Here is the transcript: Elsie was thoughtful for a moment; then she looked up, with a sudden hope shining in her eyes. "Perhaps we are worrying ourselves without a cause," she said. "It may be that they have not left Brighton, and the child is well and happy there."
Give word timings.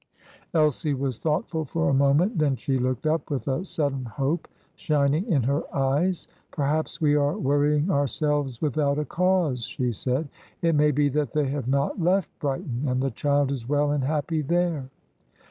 Elsie 0.55 0.95
was 0.95 1.19
thoughtful 1.19 1.63
for 1.63 1.87
a 1.87 1.93
moment; 1.93 2.39
then 2.39 2.55
she 2.55 2.79
looked 2.79 3.05
up, 3.05 3.29
with 3.29 3.47
a 3.47 3.63
sudden 3.63 4.03
hope 4.05 4.47
shining 4.75 5.27
in 5.31 5.43
her 5.43 5.61
eyes. 5.75 6.27
"Perhaps 6.49 6.99
we 6.99 7.13
are 7.13 7.37
worrying 7.37 7.91
ourselves 7.91 8.59
without 8.63 8.97
a 8.97 9.05
cause," 9.05 9.63
she 9.63 9.91
said. 9.91 10.27
"It 10.63 10.73
may 10.73 10.89
be 10.89 11.07
that 11.09 11.33
they 11.33 11.49
have 11.49 11.67
not 11.67 12.01
left 12.01 12.29
Brighton, 12.39 12.85
and 12.87 12.99
the 12.99 13.11
child 13.11 13.51
is 13.51 13.69
well 13.69 13.91
and 13.91 14.03
happy 14.03 14.41
there." 14.41 14.89